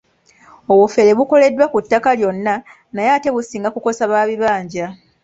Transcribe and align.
Obufere 0.71 1.11
bukolebwa 1.19 1.65
ku 1.73 1.77
ttaka 1.83 2.11
lyonna 2.19 2.53
naye 2.93 3.09
ate 3.15 3.29
businga 3.35 3.69
kukosa 3.71 4.03
ba 4.11 4.21
bibanja. 4.29 4.85